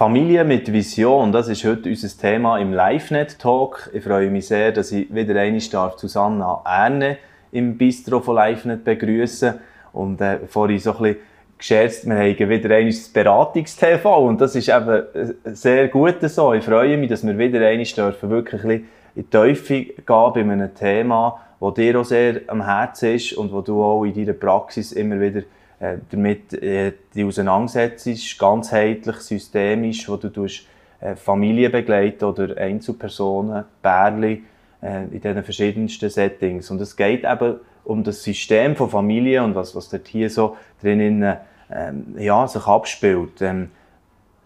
Familie 0.00 0.44
mit 0.44 0.72
Vision, 0.72 1.30
das 1.30 1.48
ist 1.48 1.62
heute 1.62 1.90
unser 1.90 2.08
Thema 2.08 2.56
im 2.56 2.72
LiveNet-Talk. 2.72 3.90
Ich 3.92 4.02
freue 4.02 4.30
mich 4.30 4.46
sehr, 4.46 4.72
dass 4.72 4.92
ich 4.92 5.14
wieder 5.14 5.38
einmal 5.38 5.60
Susanna 5.98 6.62
Erne 6.64 7.18
im 7.52 7.76
Bistro 7.76 8.20
von 8.20 8.36
LiveNet 8.36 8.82
begrüßen 8.82 9.60
Und 9.92 10.22
äh, 10.22 10.38
vorhin 10.46 10.78
so 10.78 10.92
ein 10.92 11.02
bisschen 11.02 11.16
gescherzt, 11.58 12.08
wir 12.08 12.16
haben 12.16 12.48
wieder 12.48 12.74
einmal 12.74 12.88
das 12.88 13.10
Beratungs-TV 13.10 14.26
und 14.26 14.40
das 14.40 14.56
ist 14.56 14.70
eben 14.70 14.88
äh, 14.88 15.34
sehr 15.54 15.88
gut 15.88 16.16
so. 16.22 16.54
Ich 16.54 16.64
freue 16.64 16.96
mich, 16.96 17.10
dass 17.10 17.26
wir 17.26 17.36
wieder 17.36 17.60
einmal 17.68 18.14
wirklich 18.22 18.64
ein 18.64 18.70
in 18.70 18.86
die 19.16 19.24
Teufel 19.24 19.84
gehen 19.84 19.96
bei 20.06 20.40
einem 20.40 20.74
Thema, 20.74 21.42
das 21.60 21.74
dir 21.74 22.00
auch 22.00 22.06
sehr 22.06 22.40
am 22.46 22.64
Herzen 22.64 23.16
ist 23.16 23.34
und 23.34 23.52
wo 23.52 23.60
du 23.60 23.82
auch 23.82 24.04
in 24.04 24.14
deiner 24.14 24.32
Praxis 24.32 24.92
immer 24.92 25.20
wieder 25.20 25.42
äh, 25.80 25.96
damit 26.10 26.52
äh, 26.52 26.92
die 27.14 27.24
auseinandersetzt, 27.24 28.38
ganzheitlich, 28.38 29.16
systemisch, 29.16 30.08
wo 30.08 30.16
du 30.16 30.28
tust, 30.28 30.66
äh, 31.00 31.16
Familien 31.16 31.72
begleiten 31.72 32.24
oder 32.24 32.54
Einzelpersonen, 32.58 33.64
Pärchen, 33.82 34.44
äh, 34.82 35.04
in 35.04 35.20
diesen 35.20 35.42
verschiedensten 35.42 36.10
Settings. 36.10 36.70
Und 36.70 36.82
es 36.82 36.94
geht 36.94 37.24
eben 37.24 37.60
um 37.84 38.04
das 38.04 38.22
System 38.22 38.76
von 38.76 38.90
Familie 38.90 39.42
und 39.42 39.54
was, 39.54 39.74
was 39.74 39.88
dort 39.88 40.06
hier 40.06 40.28
so 40.28 40.56
drinnen 40.82 41.36
ähm, 41.72 42.14
ja, 42.18 42.46
sich 42.46 42.66
abspielt. 42.66 43.40
Ähm, 43.40 43.70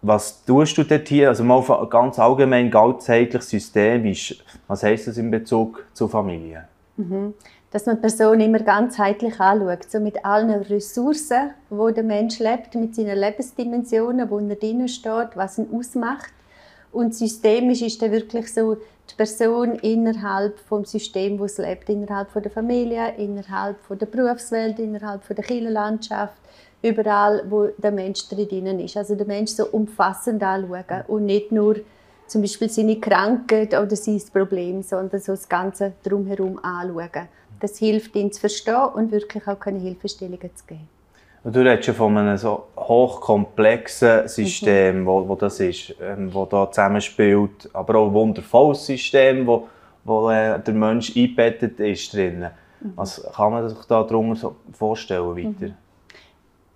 was 0.01 0.45
tust 0.45 0.77
du 0.77 0.83
dort 0.83 1.07
hier? 1.09 1.29
Also 1.29 1.43
mal 1.43 1.61
ganz 1.89 2.17
allgemein, 2.17 2.71
ganzheitlich, 2.71 3.43
systemisch. 3.43 4.41
Was 4.67 4.83
heißt 4.83 5.07
das 5.07 5.17
in 5.17 5.31
Bezug 5.31 5.85
zur 5.93 6.09
Familie? 6.09 6.65
Mhm 6.95 7.33
dass 7.75 7.87
man 7.87 7.97
die 7.97 8.03
Person 8.03 8.39
immer 8.39 8.59
ganzheitlich 8.59 9.37
anschaut, 9.41 9.91
so 9.91 9.99
mit 9.99 10.23
allen 10.23 10.49
Ressourcen, 10.49 11.51
wo 11.69 11.89
der 11.89 12.05
Mensch 12.05 12.39
lebt, 12.39 12.73
mit 12.75 12.95
seinen 12.95 13.17
Lebensdimensionen, 13.17 14.29
wo 14.29 14.39
er 14.39 14.55
drin 14.55 14.87
steht, 14.87 15.31
was 15.35 15.57
ihn 15.57 15.67
ausmacht. 15.73 16.31
Und 16.93 17.13
systemisch 17.13 17.81
ist 17.81 18.01
dann 18.01 18.13
wirklich 18.13 18.53
so 18.53 18.75
die 18.75 19.15
Person 19.17 19.73
innerhalb 19.79 20.57
vom 20.57 20.85
System, 20.85 21.37
wo 21.37 21.43
es 21.43 21.57
lebt, 21.57 21.89
innerhalb 21.89 22.31
von 22.31 22.43
der 22.43 22.51
Familie, 22.51 23.13
innerhalb 23.17 23.77
von 23.81 23.99
der 23.99 24.05
Berufswelt, 24.05 24.79
innerhalb 24.79 25.25
von 25.25 25.35
der 25.35 25.43
Kirchenlandschaft, 25.43 26.37
überall, 26.81 27.43
wo 27.49 27.67
der 27.77 27.91
Mensch 27.91 28.29
drin 28.29 28.79
ist. 28.79 28.95
Also 28.95 29.15
der 29.15 29.27
Mensch 29.27 29.51
so 29.51 29.65
umfassend 29.65 30.41
anschauen 30.41 31.03
und 31.09 31.25
nicht 31.25 31.51
nur 31.51 31.75
zum 32.27 32.41
Beispiel 32.41 32.69
seine 32.69 33.01
Krankheit 33.01 33.73
oder 33.73 33.97
sein 33.97 34.21
Problem, 34.31 34.81
sondern 34.81 35.19
so 35.19 35.33
das 35.33 35.49
Ganze 35.49 35.91
drumherum 36.03 36.57
anschauen. 36.63 37.27
Das 37.59 37.77
hilft, 37.77 38.15
ihn 38.15 38.31
zu 38.31 38.39
verstehen 38.39 38.89
und 38.93 39.11
wirklich 39.11 39.47
auch 39.47 39.59
keine 39.59 39.79
Hilfestellungen 39.79 40.55
zu 40.55 40.65
geben. 40.65 40.87
Du 41.43 41.59
redest 41.59 41.87
ja 41.87 41.93
von 41.93 42.17
einem 42.17 42.37
so 42.37 42.65
hochkomplexen 42.75 44.27
System, 44.27 45.01
mhm. 45.01 45.05
wo, 45.05 45.27
wo 45.27 45.35
das 45.35 45.59
ist, 45.59 45.93
ähm, 46.01 46.33
wo 46.33 46.45
da 46.45 46.71
zusammenspielt, 46.71 47.69
aber 47.71 47.99
auch 47.99 48.07
ein 48.07 48.13
wundervolles 48.13 48.83
System, 48.87 49.45
wo, 49.45 49.67
wo 50.03 50.31
äh, 50.31 50.59
der 50.59 50.73
Mensch 50.73 51.15
eingebettet 51.15 51.79
ist 51.79 52.11
drin. 52.13 52.47
Mhm. 52.79 52.93
Was 52.95 53.23
kann 53.35 53.51
man 53.51 53.69
sich 53.69 53.77
da 53.87 54.01
darunter 54.01 54.35
so 54.35 54.55
vorstellen 54.73 55.37
weiter? 55.37 55.67
Mhm. 55.67 55.73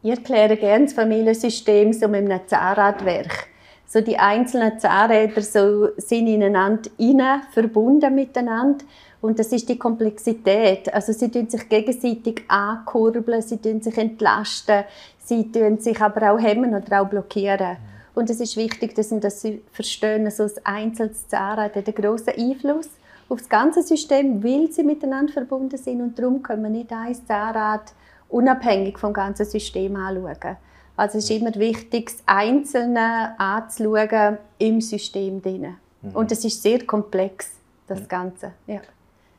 Ich 0.04 0.12
erkläre 0.12 0.56
gerne 0.56 0.86
das 0.86 0.94
Familiensystem 0.94 1.92
so 1.92 2.08
mit 2.08 2.30
einem 2.30 2.48
Zahnradwerk. 2.48 3.48
So 3.88 4.02
die 4.02 4.20
einzelnen 4.20 4.78
Zahnräder 4.78 5.42
so 5.42 5.90
sind 5.98 6.28
ineinander 6.28 7.42
verbunden 7.52 8.14
miteinander 8.14 8.86
und 9.22 9.40
das 9.40 9.52
ist 9.52 9.68
die 9.68 9.78
Komplexität. 9.78 10.94
Also 10.94 11.12
sie 11.12 11.30
tun 11.30 11.50
sich 11.50 11.68
gegenseitig 11.68 12.44
ankurbeln, 12.48 13.42
sie 13.42 13.58
tun 13.58 13.82
sich 13.82 13.98
entlasten, 13.98 14.86
sie 15.24 15.52
tun 15.52 15.80
sich 15.80 16.00
aber 16.02 16.32
auch 16.32 16.40
hemmen 16.40 16.74
oder 16.74 17.02
auch 17.02 17.08
blockieren. 17.08 17.78
Und 18.16 18.30
es 18.30 18.40
ist 18.40 18.58
wichtig, 18.58 18.96
dass 18.96 19.12
wir 19.12 19.20
das 19.20 19.46
verstehen, 19.72 20.26
also 20.26 20.44
das 20.44 20.66
einzelnes 20.66 21.28
Zahnrad 21.28 21.76
hat 21.76 21.88
einen 21.88 21.96
grossen 21.96 22.34
Einfluss 22.38 22.90
auf 23.30 23.40
das 23.40 23.50
ganze 23.50 23.84
System, 23.84 24.44
weil 24.44 24.72
sie 24.72 24.84
miteinander 24.84 25.32
verbunden 25.34 25.78
sind 25.78 26.02
und 26.02 26.18
darum 26.18 26.42
können 26.42 26.64
wir 26.64 26.70
nicht 26.70 26.92
ein 26.92 27.14
Zahnrad 27.14 27.94
unabhängig 28.28 28.98
vom 28.98 29.14
ganzen 29.14 29.46
System 29.46 29.96
anschauen. 29.96 30.58
Also 30.96 31.18
es 31.20 31.30
ist 31.30 31.40
immer 31.40 31.56
wichtig, 31.56 32.12
das 32.12 32.24
Einzelne 32.26 33.40
anzuschauen 33.40 34.38
im 34.58 34.82
System 34.82 35.42
drin. 35.42 35.76
Mhm. 36.02 36.12
Und 36.14 36.32
es 36.32 36.44
ist 36.44 36.62
sehr 36.62 36.86
komplex, 36.86 37.52
das 37.88 38.08
Ganze. 38.08 38.52
Ja. 38.68 38.82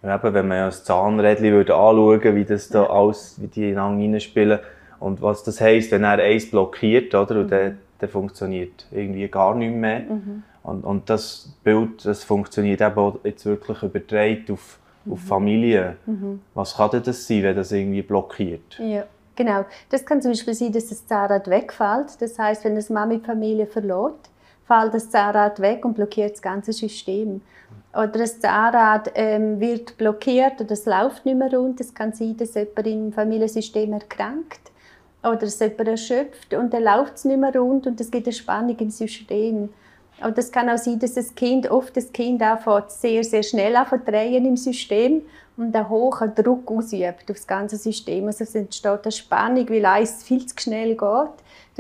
Eben, 0.03 0.35
wenn 0.35 0.49
man 0.49 0.57
ja 0.57 0.67
das 0.67 0.85
Zahnrädchen 0.85 1.53
würde 1.53 1.75
anschauen 1.75 2.35
wie 2.35 2.45
das 2.45 2.69
da 2.69 2.85
alles, 2.87 3.41
wie 3.41 3.49
die 3.49 3.71
ineinander 3.71 4.05
reinspielen 4.05 4.59
und 4.99 5.21
was 5.21 5.45
das 5.45 5.61
heisst, 5.61 5.91
wenn 5.93 6.05
er 6.05 6.19
eins 6.19 6.51
blockiert, 6.51 7.15
oder, 7.15 7.41
und 7.41 7.47
mhm. 7.47 7.51
dann, 7.51 7.79
dann 7.99 8.09
funktioniert 8.09 8.87
irgendwie 8.91 9.29
gar 9.29 9.55
nichts 9.55 9.77
mehr. 9.77 10.01
Mhm. 10.01 10.43
Und, 10.63 10.85
und 10.85 11.11
das 11.11 11.55
Bild, 11.65 12.05
das 12.05 12.25
funktioniert 12.25 12.81
eben 12.81 12.97
auch 12.97 13.19
jetzt 13.25 13.45
wirklich 13.47 13.83
übertragen 13.83 14.45
auf, 14.53 14.79
mhm. 15.05 15.13
auf 15.13 15.21
Familie. 15.21 15.97
Mhm. 16.07 16.41
Was 16.55 16.77
kann 16.77 16.91
denn 16.91 17.03
das 17.03 17.27
sein, 17.27 17.43
wenn 17.43 17.57
das 17.57 17.73
irgendwie 17.73 18.03
blockiert? 18.03 18.79
Ja. 18.79 19.05
Genau, 19.37 19.65
das 19.89 20.05
kann 20.05 20.21
zum 20.21 20.33
Beispiel 20.33 20.53
sein, 20.53 20.71
dass 20.71 20.89
das 20.89 21.07
Zahnrad 21.07 21.49
wegfällt. 21.49 22.21
Das 22.21 22.39
heißt, 22.39 22.63
wenn 22.63 22.75
das 22.75 22.91
Mama 22.91 23.15
die 23.15 23.25
Familie 23.25 23.65
verlässt, 23.65 24.29
fällt 24.67 24.93
das 24.93 25.09
Zahnrad 25.09 25.61
weg 25.61 25.83
und 25.87 25.95
blockiert 25.95 26.33
das 26.33 26.43
ganze 26.43 26.75
System 26.75 27.41
oder 27.93 28.09
das 28.09 28.39
Zahnrad 28.39 29.11
ähm, 29.15 29.59
wird 29.59 29.97
blockiert 29.99 30.61
oder 30.61 30.73
es 30.73 30.87
läuft 30.87 31.27
nicht 31.27 31.37
mehr 31.37 31.53
rund. 31.53 31.81
Es 31.81 31.93
kann 31.93 32.13
sein, 32.13 32.37
dass 32.37 32.55
jemand 32.55 32.87
im 32.87 33.13
Familiensystem 33.13 33.93
erkrankt 33.93 34.61
oder 35.23 35.39
dass 35.39 35.59
jemand 35.59 35.89
erschöpft 35.89 36.55
und 36.55 36.73
dann 36.73 36.85
läuft 36.85 37.17
es 37.17 37.25
nicht 37.25 37.41
mehr 37.41 37.55
rund 37.55 37.87
und 37.87 38.01
es 38.01 38.11
gibt 38.11 38.27
eine 38.27 38.33
Spannung 38.33 38.79
im 38.79 38.91
System. 38.91 39.71
Und 40.23 40.39
es 40.39 40.53
kann 40.53 40.69
auch 40.69 40.79
sein, 40.79 40.99
dass 40.99 41.15
das 41.15 41.35
Kind, 41.35 41.71
oft 41.71 41.97
das 41.97 42.13
Kind 42.13 42.43
anfängt, 42.43 42.91
sehr, 42.91 43.25
sehr 43.25 43.43
schnell 43.43 43.75
drehen 44.05 44.45
im 44.45 44.57
System 44.57 45.23
und 45.57 45.75
einen 45.75 45.89
hohen 45.89 46.35
Druck 46.35 46.71
ausübt 46.71 47.31
auf 47.31 47.37
das 47.37 47.47
ganze 47.47 47.77
System. 47.77 48.27
Also 48.27 48.45
es 48.45 48.55
entsteht 48.55 49.03
eine 49.03 49.13
Spannung, 49.13 49.69
weil 49.69 49.85
eins 49.87 50.23
viel 50.23 50.45
zu 50.45 50.55
schnell 50.59 50.91
geht. 50.95 51.31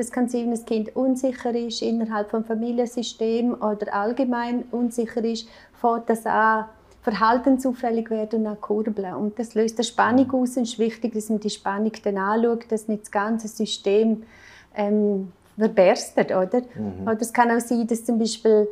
Das 0.00 0.10
kann 0.10 0.30
sein, 0.30 0.44
wenn 0.44 0.52
das 0.52 0.64
Kind 0.64 0.96
unsicher 0.96 1.54
ist 1.54 1.82
innerhalb 1.82 2.30
des 2.30 2.46
Familiensystems 2.46 3.60
oder 3.60 3.92
allgemein 3.92 4.64
unsicher 4.70 5.22
ist 5.22 5.46
fängt 5.78 6.08
das 6.08 6.24
an, 6.24 6.64
verhaltensauffällig 7.02 8.08
werden 8.08 8.40
und 8.40 8.46
an 8.46 8.60
kurbeln. 8.62 9.12
Und 9.12 9.38
das 9.38 9.54
löst 9.54 9.76
eine 9.76 9.84
Spannung 9.84 10.28
mhm. 10.28 10.34
aus 10.36 10.56
und 10.56 10.62
es 10.62 10.70
ist 10.70 10.78
wichtig, 10.78 11.12
dass 11.12 11.28
man 11.28 11.40
die 11.40 11.50
Spannung 11.50 11.92
dann 12.02 12.16
anschaut, 12.16 12.64
dass 12.70 12.88
nicht 12.88 13.02
das 13.02 13.10
ganze 13.10 13.46
System 13.48 14.22
ähm, 14.74 15.32
verberstet, 15.58 16.30
oder? 16.30 16.62
Mhm. 16.74 17.02
Oder 17.02 17.20
es 17.20 17.30
kann 17.30 17.50
auch 17.50 17.60
sein, 17.60 17.86
dass 17.86 18.02
zum 18.02 18.18
Beispiel 18.18 18.68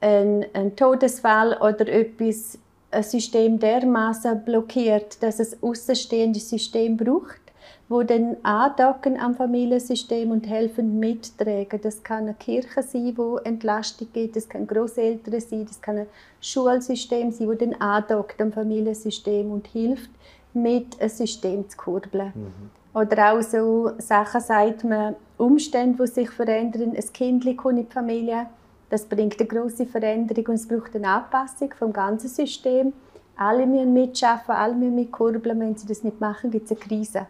ein, 0.00 0.46
ein 0.52 0.74
Todesfall 0.74 1.56
oder 1.58 1.86
etwas 1.86 2.58
ein 2.90 3.04
System 3.04 3.60
dermaßen 3.60 4.44
blockiert, 4.44 5.22
dass 5.22 5.38
es 5.38 5.62
außenstehendes 5.62 6.50
System 6.50 6.96
braucht 6.96 7.43
wo 7.88 8.02
dann 8.02 8.36
andocken 8.42 9.18
am 9.18 9.34
Familiensystem 9.34 10.30
und 10.30 10.48
helfen 10.48 10.98
mittragen. 10.98 11.80
Das 11.82 12.02
kann 12.02 12.24
eine 12.24 12.34
Kirche 12.34 12.82
sein, 12.82 13.12
wo 13.16 13.38
Entlastung 13.38 14.08
gibt, 14.12 14.36
das 14.36 14.48
kann 14.48 14.66
Großeltern 14.66 15.40
sein, 15.40 15.66
das 15.66 15.80
kann 15.80 15.98
ein 15.98 16.06
Schulsystem 16.40 17.30
sein, 17.30 17.48
wo 17.48 17.54
dann 17.54 17.74
andockt 17.74 18.40
am 18.40 18.52
Familiensystem 18.52 19.50
und 19.50 19.66
hilft, 19.68 20.10
mit 20.52 21.00
ein 21.00 21.08
System 21.08 21.68
zu 21.68 21.76
kurbeln. 21.76 22.32
Mhm. 22.34 22.70
Oder 22.94 23.32
auch 23.32 23.42
so 23.42 23.90
Sachen 23.98 24.40
sagt 24.40 24.84
man, 24.84 25.16
Umstände, 25.36 26.04
die 26.04 26.10
sich 26.10 26.30
verändern. 26.30 26.94
Ein 26.96 27.12
Kind 27.12 27.56
kommt 27.56 27.78
in 27.78 27.86
die 27.86 27.92
Familie, 27.92 28.46
das 28.88 29.06
bringt 29.06 29.40
eine 29.40 29.48
große 29.48 29.86
Veränderung 29.86 30.46
und 30.46 30.54
es 30.54 30.68
braucht 30.68 30.94
eine 30.94 31.08
Anpassung 31.08 31.74
vom 31.76 31.92
ganzen 31.92 32.28
System. 32.28 32.92
Alle 33.36 33.66
müssen 33.66 33.92
mitschaffen, 33.92 34.54
alle 34.54 34.74
müssen 34.74 34.94
mitkurbeln. 34.94 35.58
Wenn 35.58 35.76
sie 35.76 35.88
das 35.88 36.04
nicht 36.04 36.20
machen, 36.20 36.52
gibt 36.52 36.66
es 36.66 36.70
eine 36.70 36.80
Krise. 36.80 37.26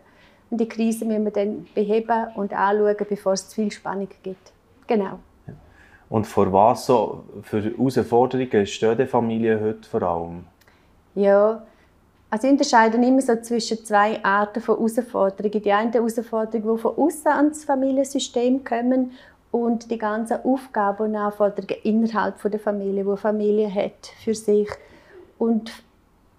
Und 0.54 0.58
die 0.58 0.68
Krise 0.68 1.04
müssen 1.04 1.24
wir 1.24 1.32
dann 1.32 1.66
beheben 1.74 2.28
und 2.36 2.52
anschauen, 2.52 2.94
bevor 3.08 3.32
es 3.32 3.48
zu 3.48 3.56
viel 3.56 3.72
Spannung 3.72 4.06
gibt. 4.22 4.52
Genau. 4.86 5.18
Und 6.08 6.28
vor 6.28 6.52
was 6.52 6.86
so 6.86 7.24
für 7.42 7.60
Herausforderungen 7.60 8.64
stehen 8.64 8.96
die 8.96 9.06
Familien 9.06 9.60
heute 9.60 9.88
vor 9.88 10.02
allem? 10.02 10.44
Ja, 11.16 11.60
also 12.30 12.46
ich 12.46 12.52
unterscheide 12.52 12.98
immer 12.98 13.20
so 13.20 13.34
zwischen 13.34 13.84
zwei 13.84 14.22
Arten 14.22 14.60
von 14.60 14.76
Herausforderungen. 14.76 15.60
Die 15.60 15.72
eine 15.72 15.90
Herausforderung, 15.90 16.76
die 16.76 16.80
von 16.80 16.98
außen 16.98 17.32
ans 17.32 17.64
Familiensystem 17.64 18.62
kommen 18.62 19.10
und 19.50 19.90
die 19.90 19.98
ganzen 19.98 20.38
Aufgaben 20.44 21.08
und 21.08 21.16
Anforderungen 21.16 21.82
innerhalb 21.82 22.40
der 22.40 22.60
Familie, 22.60 23.02
die 23.02 23.08
eine 23.08 23.16
Familie 23.16 23.74
hat 23.74 24.06
für 24.22 24.36
sich. 24.36 24.68
Und 25.36 25.72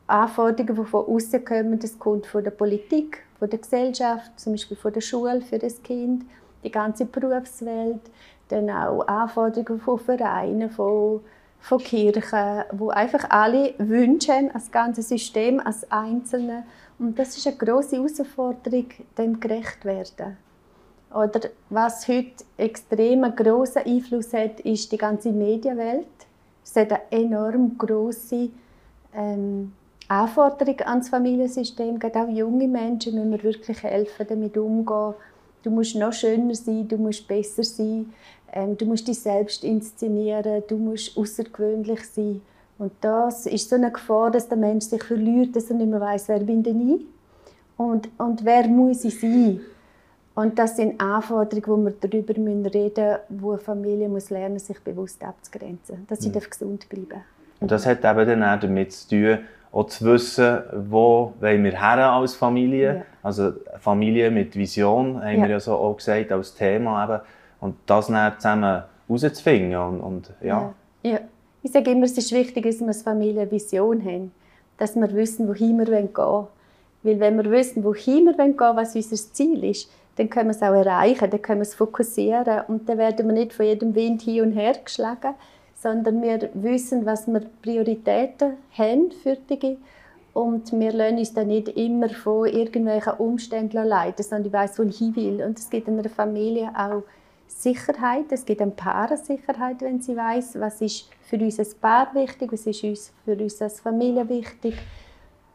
Anforderungen, 0.08 0.74
die 0.74 0.90
von 0.90 1.06
außen 1.06 1.44
kommen, 1.44 1.80
das 1.80 2.00
kommt 2.00 2.28
von 2.28 2.46
der 2.46 2.52
Politik, 2.52 3.25
von 3.40 3.50
der 3.50 3.60
Gesellschaft, 3.60 4.40
zum 4.40 4.54
Beispiel 4.54 4.78
von 4.78 4.94
der 4.94 5.02
Schule 5.02 5.42
für 5.42 5.60
das 5.60 5.82
Kind, 5.84 6.26
die 6.64 6.72
ganze 6.72 7.06
Berufswelt, 7.06 8.02
dann 8.50 8.70
auch 8.70 9.08
Anforderungen 9.08 9.80
von 9.80 10.00
Vereinen, 10.00 10.70
von, 10.70 11.22
von 11.60 11.80
Kirchen, 11.80 12.64
wo 12.72 12.90
einfach 12.90 13.30
alle 13.30 13.74
wünschen, 13.78 14.52
als 14.54 14.72
ganzes 14.72 15.10
System, 15.10 15.60
als 15.60 15.90
Einzelne. 15.92 16.64
Und 17.00 17.18
das 17.20 17.38
ist 17.38 17.48
eine 17.48 17.58
große 17.58 17.98
Herausforderung, 17.98 18.86
dem 19.18 19.40
gerecht 19.40 19.84
werden. 19.84 20.38
Oder 21.14 21.50
was 21.70 22.08
heute 22.08 22.44
extrem 22.58 23.24
großen 23.36 23.84
Einfluss 23.84 24.34
hat, 24.34 24.60
ist 24.62 24.92
die 24.92 24.98
ganze 24.98 25.32
Medienwelt. 25.32 26.08
Es 26.64 26.76
hat 26.76 26.92
eine 26.92 27.12
enorm 27.12 27.78
große 27.78 28.50
ähm, 29.14 29.72
Anforderung 30.07 30.80
an 30.81 31.00
das 31.00 31.10
Familiensystem. 31.10 32.00
Gerade 32.00 32.19
auch 32.19 32.30
junge 32.30 32.68
Menschen 32.68 33.16
müssen 33.16 33.31
wir 33.31 33.44
wirklich 33.44 33.81
helfen, 33.84 34.25
damit 34.28 34.57
umzugehen. 34.57 35.16
Du 35.63 35.72
musst 35.72 35.96
noch 35.96 36.13
schöner 36.13 36.54
sein, 36.54 36.88
du 36.88 36.98
musst 36.98 37.28
besser 37.28 37.63
sein, 37.63 38.13
ähm, 38.54 38.78
du 38.78 38.86
musst 38.86 39.07
dich 39.07 39.19
selbst 39.19 39.63
inszenieren, 39.63 40.63
du 40.68 40.78
musst 40.78 41.18
außergewöhnlich 41.18 42.04
sein. 42.04 42.42
Und 42.78 42.92
das 43.02 43.46
ist 43.48 43.69
so 43.69 43.75
eine 43.75 43.92
Gefahr, 43.92 44.31
dass 44.31 44.48
der 44.48 44.57
Mensch 44.57 44.86
sich 44.86 45.04
verliert, 45.04 45.56
dass 45.56 45.69
er 45.69 45.78
nicht 45.78 45.90
mehr 45.90 46.02
weiß, 46.02 46.28
wer 46.28 46.40
bin 46.40 46.62
denn 46.62 46.96
ich 46.96 47.06
und, 47.78 48.10
und 48.18 48.46
wer 48.46 48.68
muss 48.68 49.06
ich 49.06 49.19
sein. 49.19 49.62
Und 50.36 50.60
das 50.60 50.75
sind 50.75 51.00
Anforderungen, 51.00 51.86
wo 51.86 51.90
wir 51.90 51.94
darüber 52.00 52.36
reden 52.36 52.62
müssen, 52.62 53.18
wo 53.30 53.51
eine 53.51 53.60
Familie 53.60 54.10
muss 54.10 54.30
lernen 54.30 54.60
sich 54.60 54.80
bewusst 54.81 55.24
abzugrenzen, 55.24 56.06
dass 56.08 56.19
sie 56.19 56.30
mhm. 56.30 56.40
gesund 56.50 56.90
bleiben 56.90 57.24
Und 57.62 57.72
das 57.72 57.86
hat 57.86 58.04
eben 58.04 58.28
dann 58.28 58.44
auch 58.44 58.60
damit 58.60 58.92
zu 58.92 59.08
tun, 59.08 59.40
auch 59.75 59.88
zu 59.88 60.06
wissen, 60.06 60.60
wo 60.89 61.33
wollen 61.39 61.63
wir 61.66 61.74
her 61.74 62.12
als 62.12 62.33
Familie. 62.33 62.95
Ja. 62.95 63.01
Also 63.22 63.54
Familie 63.80 64.31
mit 64.31 64.56
Vision, 64.56 65.22
haben 65.22 65.38
ja. 65.38 65.44
wir 65.44 65.50
ja 65.50 65.60
so 65.60 65.74
auch 65.74 65.98
gesagt, 65.98 66.31
als 66.31 66.56
Thema 66.56 67.04
eben. 67.04 67.22
Und 67.60 67.75
das 67.86 68.07
dann 68.07 68.33
zusammen 68.38 68.83
herauszufinden. 69.07 69.75
Und, 69.75 70.00
und, 70.00 70.33
ja. 70.42 70.74
ja. 71.04 71.12
ja. 71.12 71.19
Ich 71.62 71.72
sage 71.72 71.92
immer, 71.92 72.06
es 72.06 72.18
ist 72.18 72.31
wichtig, 72.31 72.63
dass 72.63 72.80
wir 72.80 72.88
als 72.88 73.01
Familie 73.01 73.42
eine 73.42 73.51
Vision 73.51 74.04
haben. 74.06 74.31
Dass 74.77 74.95
wir 74.95 75.12
wissen, 75.13 75.48
wohin 75.48 75.77
wir 75.77 75.86
gehen 75.86 76.10
wollen. 76.16 76.48
Weil 77.04 77.19
wenn 77.19 77.38
wir 77.38 77.51
wissen, 77.51 77.83
wohin 77.83 78.25
wir 78.25 78.33
gehen 78.33 78.57
wollen, 78.57 78.77
was 78.77 78.95
unser 78.95 79.16
Ziel 79.16 79.63
ist, 79.63 79.92
dann 80.16 80.30
können 80.30 80.48
wir 80.48 80.56
es 80.56 80.62
auch 80.62 80.74
erreichen, 80.74 81.30
dann 81.30 81.42
können 81.42 81.60
wir 81.60 81.68
es 81.68 81.75
fokussieren 81.75 82.62
und 82.68 82.88
dann 82.88 82.98
werden 82.98 83.27
wir 83.27 83.33
nicht 83.33 83.54
von 83.54 83.66
jedem 83.66 83.94
Wind 83.95 84.22
hin 84.22 84.44
und 84.44 84.51
her 84.54 84.75
geschlagen, 84.83 85.33
sondern 85.75 86.22
wir 86.22 86.50
wissen, 86.54 87.06
was 87.06 87.27
wir 87.27 87.42
Prioritäten 87.62 88.54
haben 88.77 89.12
für 89.12 89.36
die 89.36 89.77
und 90.33 90.72
wir 90.77 90.92
lassen 90.92 91.19
uns 91.19 91.33
dann 91.33 91.48
nicht 91.48 91.69
immer 91.69 92.10
von 92.10 92.48
irgendwelchen 92.48 93.13
Umständen 93.13 93.88
leiten, 93.88 94.24
sondern 94.24 94.48
ich 94.48 94.54
weiß, 94.54 94.80
wo 94.80 94.83
ich 94.83 94.98
hin 94.98 95.16
will. 95.16 95.42
Und 95.42 95.57
es 95.57 95.69
gibt 95.69 95.88
in 95.88 95.98
einer 95.98 96.10
Familie 96.10 96.72
auch 96.77 97.04
Sicherheit, 97.48 98.25
es 98.31 98.44
gibt 98.44 98.62
ein 98.62 98.75
Paar 98.75 99.16
Sicherheit, 99.16 99.81
wenn 99.81 100.01
sie 100.01 100.18
weiß, 100.18 100.60
was 100.60 100.81
ist 100.81 101.10
für 101.22 101.38
uns 101.38 101.60
als 101.60 101.74
Paar 101.75 102.13
wichtig, 102.13 102.51
was 102.51 102.66
ist 102.66 102.83
uns 102.83 103.13
für 103.24 103.38
uns 103.38 103.62
als 103.62 103.80
Familie 103.80 104.27
wichtig. 104.27 104.75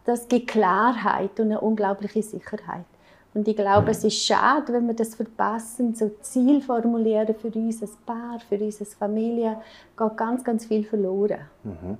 Das 0.04 0.26
gibt 0.28 0.48
Klarheit 0.48 1.38
und 1.40 1.46
eine 1.46 1.60
unglaubliche 1.60 2.22
Sicherheit. 2.22 2.86
Und 3.32 3.46
ich 3.46 3.56
glaube, 3.56 3.92
es 3.92 4.02
ist 4.02 4.26
schade, 4.26 4.72
wenn 4.72 4.88
wir 4.88 4.94
das 4.94 5.14
verpassen, 5.14 5.94
so 5.94 6.10
Ziel 6.20 6.60
formulieren 6.60 7.34
für 7.34 7.48
uns 7.48 7.80
als 7.80 7.96
Paar, 8.04 8.40
für 8.40 8.56
uns 8.56 8.80
als 8.80 8.94
Familie, 8.94 9.56
geht 9.96 10.16
ganz, 10.16 10.42
ganz 10.42 10.66
viel 10.66 10.84
verloren. 10.84 11.40
Mhm. 11.62 11.98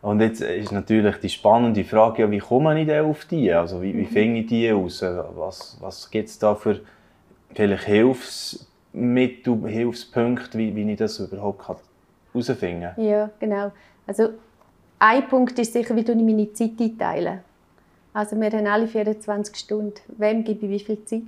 Und 0.00 0.20
jetzt 0.20 0.40
ist 0.40 0.72
natürlich 0.72 1.16
die 1.18 1.28
spannende 1.28 1.84
Frage, 1.84 2.22
ja, 2.22 2.30
wie 2.30 2.38
komme 2.38 2.80
ich 2.80 2.86
denn 2.86 3.04
auf 3.04 3.24
die? 3.24 3.52
Also 3.52 3.82
wie, 3.82 3.94
wie 3.94 4.02
mhm. 4.02 4.06
finde 4.06 4.40
ich 4.40 4.46
die 4.46 4.72
aus? 4.72 5.02
Was, 5.02 5.76
was 5.80 6.10
gibt 6.10 6.28
es 6.28 6.38
da 6.38 6.54
für 6.54 6.80
vielleicht 7.54 7.84
Hilfsmittel, 7.84 9.68
Hilfspunkte, 9.68 10.58
wie, 10.58 10.74
wie 10.74 10.90
ich 10.92 10.98
das 10.98 11.18
überhaupt 11.18 11.68
herausfinden 12.32 12.92
kann? 12.94 13.04
Ja, 13.04 13.30
genau. 13.38 13.72
Also 14.06 14.30
ein 14.98 15.28
Punkt 15.28 15.58
ist 15.58 15.72
sicher, 15.72 15.94
wie 15.94 16.00
ich 16.00 16.08
meine 16.08 16.52
Zeit 16.52 16.80
einteile. 16.80 17.40
Also 18.12 18.40
wir 18.40 18.50
haben 18.50 18.66
alle 18.66 18.88
24 18.88 19.56
Stunden. 19.56 20.00
Wem 20.16 20.44
gebe 20.44 20.66
ich 20.66 20.72
wie 20.72 20.84
viel 20.84 21.04
Zeit? 21.04 21.22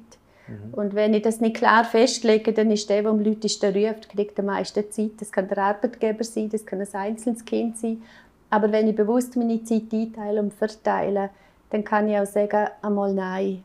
Mhm. 0.49 0.75
Und 0.75 0.95
wenn 0.95 1.15
ich 1.15 1.23
das 1.23 1.41
nicht 1.41 1.57
klar 1.57 1.85
festlege, 1.85 2.53
dann 2.53 2.71
ist 2.71 2.89
der, 2.91 3.03
der 3.03 3.11
am 3.11 3.21
lautesten 3.21 3.75
ruft, 3.75 4.09
kriegt 4.09 4.39
am 4.39 4.47
meisten 4.47 4.91
Zeit. 4.91 5.13
Das 5.19 5.31
kann 5.31 5.49
der 5.49 5.59
Arbeitgeber 5.59 6.25
sein, 6.25 6.49
das 6.49 6.67
kann 6.67 6.81
ein 6.81 6.95
einzelnes 6.95 7.45
Kind 7.45 7.79
sein. 7.79 8.03
Aber 8.51 8.73
wenn 8.73 8.89
ich 8.89 8.97
bewusst 8.97 9.37
meine 9.37 9.63
Zeit 9.63 9.93
einteile 9.93 10.41
und 10.41 10.53
verteile, 10.53 11.31
dann 11.71 11.85
kann 11.85 12.09
ich 12.09 12.19
auch 12.19 12.27
sagen, 12.27 12.69
einmal 12.83 13.15
nein. 13.15 13.63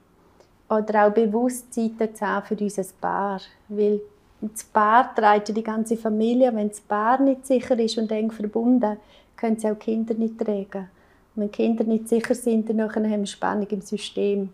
Oder 0.70 1.08
auch 1.08 1.12
bewusst 1.12 1.74
Zeiten 1.74 2.14
zu 2.14 2.26
haben 2.26 2.46
für 2.46 2.56
unser 2.56 2.86
Paar. 3.02 3.42
Weil 3.68 4.02
das 4.42 4.64
Paar 4.64 5.14
trägt 5.16 5.56
die 5.56 5.64
ganze 5.64 5.98
Familie. 5.98 6.56
Wenn 6.56 6.70
das 6.70 6.82
Paar 6.82 7.20
nicht 7.22 7.48
sicher 7.48 7.78
ist 7.80 7.98
und 7.98 8.12
eng 8.12 8.32
verbunden, 8.32 8.98
können 9.36 9.58
sie 9.58 9.70
auch 9.70 9.80
Kinder 9.80 10.14
nicht 10.14 10.38
tragen. 10.38 10.90
Wenn 11.36 11.52
Kinder 11.52 11.84
nicht 11.84 12.08
sicher 12.08 12.34
sind, 12.34 12.70
dann 12.70 12.82
haben 12.82 13.04
wir 13.04 13.26
Spannung 13.26 13.68
im 13.68 13.82
System. 13.82 14.50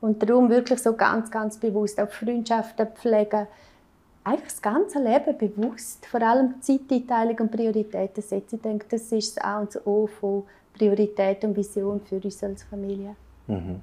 Und 0.00 0.22
darum 0.22 0.48
wirklich 0.48 0.80
so 0.80 0.94
ganz, 0.94 1.30
ganz 1.30 1.58
bewusst 1.58 2.00
auch 2.00 2.10
Freundschaften 2.10 2.86
pflegen. 2.94 3.46
Einfach 4.24 4.44
das 4.44 4.62
ganze 4.62 4.98
Leben 5.02 5.36
bewusst, 5.36 6.04
vor 6.06 6.22
allem 6.22 6.60
Zeiteinteilung 6.60 7.38
und 7.40 7.50
Prioritäten 7.50 8.22
setzen. 8.22 8.56
Ich 8.56 8.62
denke, 8.62 8.86
das 8.90 9.12
ist 9.12 9.36
das 9.36 9.44
A 9.44 9.60
und 9.60 9.74
das 9.74 9.86
O 9.86 10.06
von 10.06 10.44
Priorität 10.76 11.42
und 11.44 11.56
Vision 11.56 12.00
für 12.00 12.16
uns 12.16 12.42
als 12.44 12.62
Familie. 12.64 13.16
Mhm. 13.46 13.80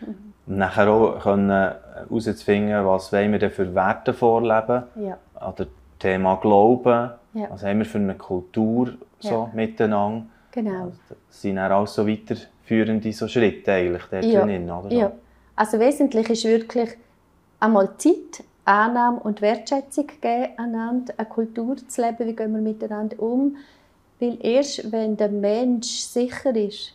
Mhm. 0.00 0.32
Und 0.46 0.58
nachher 0.58 0.90
auch 0.90 1.20
können 1.20 1.50
herauszufinden, 1.50 2.86
was 2.86 3.12
wollen 3.12 3.32
wir 3.32 3.38
denn 3.38 3.50
für 3.50 3.74
Werte 3.74 4.12
vorleben. 4.12 4.84
Ja. 4.96 5.18
Oder 5.36 5.66
Thema 5.98 6.36
Glauben. 6.36 7.10
Ja. 7.34 7.48
Was 7.50 7.64
haben 7.64 7.78
wir 7.78 7.86
für 7.86 7.98
eine 7.98 8.14
Kultur 8.14 8.94
so 9.20 9.28
ja. 9.28 9.50
miteinander. 9.54 10.26
Genau. 10.52 10.84
Also, 10.84 11.14
das 11.28 11.42
sind 11.42 11.58
auch 11.58 11.86
so 11.86 12.06
weiterführende 12.06 13.12
so 13.12 13.28
Schritte 13.28 13.72
eigentlich 13.72 14.02
dort 14.10 14.24
ja. 14.24 14.44
drin, 14.44 14.70
oder? 14.70 14.92
Ja. 14.92 15.12
Also 15.56 15.78
wesentlich 15.78 16.28
ist 16.30 16.44
wirklich 16.44 16.90
einmal 17.60 17.90
Zeit, 17.98 18.44
Annahme 18.64 19.20
und 19.20 19.40
Wertschätzung 19.40 20.06
geben 20.20 20.48
einander, 20.56 21.14
eine 21.16 21.28
Kultur 21.28 21.76
zu 21.86 22.02
leben, 22.02 22.26
wie 22.26 22.36
gehen 22.36 22.52
wir 22.52 22.60
miteinander 22.60 23.20
um. 23.20 23.56
Weil 24.18 24.38
erst 24.40 24.90
wenn 24.92 25.16
der 25.16 25.28
Mensch 25.28 25.88
sicher 25.88 26.54
ist, 26.54 26.94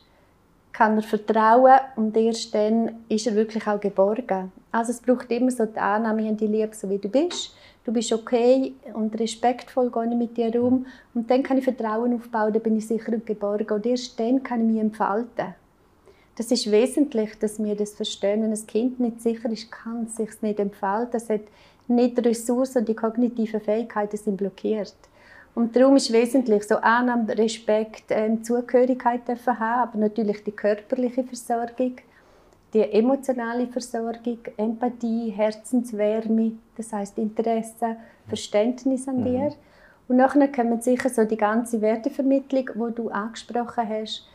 kann 0.71 0.97
er 0.97 1.03
vertrauen 1.03 1.79
und 1.95 2.15
erst 2.17 2.53
dann 2.53 3.03
ist 3.07 3.27
er 3.27 3.35
wirklich 3.35 3.65
auch 3.67 3.79
geborgen. 3.79 4.51
Also 4.71 4.91
es 4.91 5.01
braucht 5.01 5.31
immer 5.31 5.51
so 5.51 5.65
die 5.65 5.79
Annahme 5.79 6.27
und 6.29 6.39
die 6.39 6.47
Liebe, 6.47 6.75
so 6.75 6.89
wie 6.89 6.97
du 6.97 7.09
bist 7.09 7.55
du 7.85 7.93
bist 7.93 8.11
okay 8.11 8.73
und 8.93 9.17
respektvoll 9.19 9.89
gehe 9.91 10.15
mit 10.15 10.35
dir 10.35 10.61
um 10.61 10.85
und 11.13 11.29
dann 11.29 11.43
kann 11.43 11.57
ich 11.57 11.63
Vertrauen 11.63 12.13
aufbauen, 12.13 12.51
dann 12.51 12.61
bin 12.61 12.77
ich 12.77 12.87
sicher 12.87 13.13
und 13.13 13.25
geborgen 13.25 13.71
und 13.71 13.85
erst 13.85 14.19
dann 14.19 14.43
kann 14.43 14.61
ich 14.61 14.73
mich 14.73 14.81
entfalten. 14.81 15.55
Das 16.35 16.51
ist 16.51 16.69
wesentlich, 16.69 17.39
dass 17.39 17.63
wir 17.63 17.75
das 17.75 17.93
verstehen. 17.93 18.41
Wenn 18.41 18.51
ein 18.51 18.67
Kind 18.67 18.99
nicht 18.99 19.21
sicher 19.21 19.49
ist, 19.49 19.71
kann 19.71 20.03
es 20.03 20.17
sich 20.17 20.41
nicht 20.41 20.59
entfalten. 20.59 21.15
Es 21.15 21.29
hat 21.29 21.41
nicht 21.87 22.17
die 22.17 22.27
Ressourcen 22.27 22.79
und 22.79 22.89
die 22.89 22.95
kognitiven 22.95 23.61
Fähigkeiten 23.61 24.17
sind 24.17 24.35
blockiert. 24.35 24.95
Und 25.53 25.73
darum 25.73 25.95
ist 25.95 26.11
wesentlich 26.11 26.63
so 26.63 26.75
Annahme, 26.75 27.37
Respekt, 27.37 28.05
ähm, 28.09 28.43
Zugehörigkeit 28.43 29.25
dürfen 29.25 29.57
haben, 29.57 29.89
aber 29.89 29.97
natürlich 29.97 30.43
die 30.43 30.51
körperliche 30.51 31.23
Versorgung 31.23 31.95
die 32.75 32.81
emotionale 32.91 33.67
Versorgung, 33.67 34.39
Empathie, 34.57 35.29
Herzenswärme, 35.29 36.51
das 36.75 36.91
heißt 36.91 37.17
Interesse, 37.17 37.95
Verständnis 38.27 39.07
an 39.07 39.23
dir. 39.23 39.45
Mhm. 39.45 39.53
Und 40.09 40.17
nachher 40.17 40.51
kommen 40.51 40.81
sicher 40.81 41.09
so 41.09 41.23
die 41.23 41.37
ganze 41.37 41.81
Wertevermittlung, 41.81 42.69
wo 42.75 42.89
du 42.89 43.09
angesprochen 43.09 43.87
hast. 43.87 44.27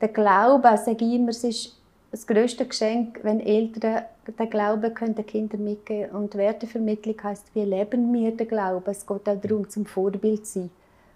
Der 0.00 0.08
Glaube, 0.08 0.76
sage 0.76 1.06
ich 1.06 1.14
immer, 1.14 1.30
es 1.30 1.42
ist 1.42 1.80
das 2.10 2.26
größte 2.26 2.66
Geschenk, 2.66 3.20
wenn 3.22 3.40
Eltern 3.40 4.02
den 4.38 4.50
Glauben 4.50 4.92
können 4.92 5.14
den 5.14 5.26
Kindern 5.26 5.64
mitgeben 5.64 6.10
Und 6.10 6.34
Wertevermittlung 6.34 7.16
heißt, 7.22 7.46
wie 7.54 7.64
leben 7.64 8.12
wir 8.12 8.36
den 8.36 8.46
Glauben? 8.46 8.90
Es 8.90 9.06
geht 9.06 9.28
auch 9.28 9.40
darum, 9.40 9.68
zum 9.70 9.86
Vorbild 9.86 10.46
zu 10.46 10.60
sein, 10.60 10.70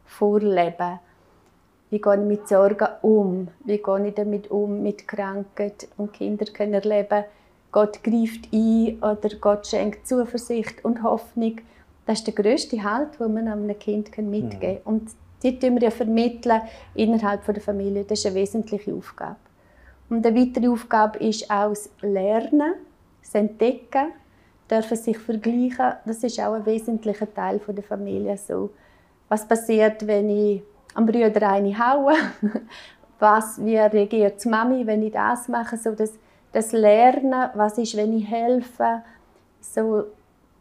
vorleben. 0.06 0.98
Wie 1.90 2.00
gehe 2.00 2.14
ich 2.14 2.20
mit 2.20 2.48
Sorgen 2.48 2.86
um? 3.02 3.48
Wie 3.64 3.78
gehe 3.78 4.06
ich 4.06 4.14
damit 4.14 4.50
um 4.50 4.82
mit 4.82 5.08
Krankheit? 5.08 5.88
Und 5.96 6.12
Kinder 6.12 6.46
können 6.46 6.74
erleben, 6.74 7.24
Gott 7.72 8.02
greift 8.02 8.48
ein 8.52 8.98
oder 8.98 9.28
Gott 9.40 9.66
schenkt 9.66 10.06
Zuversicht 10.06 10.84
und 10.84 11.02
Hoffnung. 11.02 11.56
Das 12.06 12.20
ist 12.20 12.26
der 12.26 12.34
grösste 12.34 12.82
Halt, 12.82 13.18
den 13.20 13.34
man 13.34 13.48
einem 13.48 13.78
Kind 13.78 14.16
mitgeben 14.18 14.60
kann. 14.60 14.70
Mhm. 14.70 14.78
Und 14.84 15.10
die 15.42 15.58
tun 15.58 15.74
wir 15.76 15.82
ja 15.82 15.90
vermitteln 15.90 16.60
innerhalb 16.94 17.44
der 17.44 17.60
Familie. 17.60 18.04
Das 18.04 18.20
ist 18.20 18.26
eine 18.26 18.34
wesentliche 18.36 18.94
Aufgabe. 18.94 19.36
Und 20.08 20.26
eine 20.26 20.40
weitere 20.40 20.68
Aufgabe 20.68 21.18
ist 21.20 21.50
auch 21.50 21.70
das 21.70 21.88
Lernen, 22.02 22.74
das 23.22 23.34
Entdecken, 23.34 24.12
dürfen 24.70 24.96
sich 24.96 25.18
vergleichen. 25.18 25.94
Das 26.04 26.22
ist 26.22 26.40
auch 26.40 26.54
ein 26.54 26.66
wesentlicher 26.66 27.32
Teil 27.32 27.60
der 27.66 27.84
Familie. 27.84 28.36
So, 28.36 28.70
was 29.28 29.46
passiert, 29.46 30.06
wenn 30.06 30.28
ich 30.30 30.62
am 30.94 31.06
Brüder 31.06 31.48
eine 31.48 31.78
hauen. 31.78 32.16
was, 33.18 33.64
wie 33.64 33.76
reagiert 33.76 34.42
die 34.44 34.48
Mami, 34.48 34.86
wenn 34.86 35.02
ich 35.02 35.12
das 35.12 35.48
mache? 35.48 35.76
So 35.76 35.92
das, 35.92 36.12
das 36.52 36.72
Lernen, 36.72 37.50
was 37.54 37.78
ist, 37.78 37.96
wenn 37.96 38.16
ich 38.16 38.28
helfe? 38.28 39.02
So, 39.60 40.04